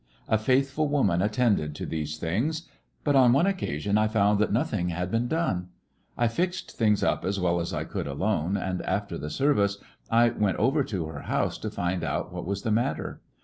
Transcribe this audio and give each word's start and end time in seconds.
A 0.27 0.39
faithful 0.39 0.87
woman 0.87 1.21
attended 1.21 1.75
to 1.75 1.85
these 1.85 2.17
things. 2.17 2.67
But 3.03 3.15
on 3.15 3.33
one 3.33 3.45
occasion 3.45 3.99
I 3.99 4.07
found 4.07 4.39
that 4.39 4.51
nothing 4.51 4.89
had 4.89 5.11
been 5.11 5.27
done. 5.27 5.67
I 6.17 6.27
fixed 6.27 6.71
things 6.71 7.03
up 7.03 7.23
as 7.23 7.39
well 7.39 7.59
as 7.59 7.71
I 7.71 7.83
could 7.83 8.07
alone, 8.07 8.57
and 8.57 8.81
after 8.81 9.15
the 9.19 9.29
service 9.29 9.77
I 10.09 10.29
went 10.29 10.57
over 10.57 10.83
to 10.85 11.05
her 11.05 11.21
house 11.21 11.59
to 11.59 11.69
find 11.69 12.01
39 12.01 12.01
^ecoCCections 12.01 12.09
of 12.09 12.15
a 12.15 12.15
out 12.29 12.33
what 12.33 12.47
was 12.47 12.61
the 12.63 12.71
matter. 12.71 13.21